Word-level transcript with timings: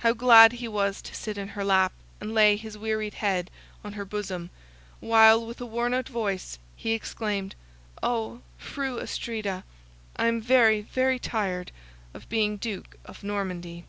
How 0.00 0.12
glad 0.12 0.52
he 0.52 0.68
was 0.68 1.00
to 1.00 1.14
sit 1.14 1.38
in 1.38 1.48
her 1.56 1.64
lap, 1.64 1.94
and 2.20 2.34
lay 2.34 2.56
his 2.56 2.76
wearied 2.76 3.14
head 3.14 3.50
on 3.82 3.94
her 3.94 4.04
bosom, 4.04 4.50
while, 5.00 5.46
with 5.46 5.62
a 5.62 5.64
worn 5.64 5.94
out 5.94 6.10
voice, 6.10 6.58
he 6.76 6.92
exclaimed, 6.92 7.54
"Oh, 8.02 8.42
Fru 8.58 9.00
Astrida! 9.00 9.64
I 10.16 10.26
am 10.26 10.42
very, 10.42 10.82
very 10.82 11.18
tired 11.18 11.72
of 12.12 12.28
being 12.28 12.58
Duke 12.58 12.98
of 13.06 13.24
Normandy!" 13.24 13.86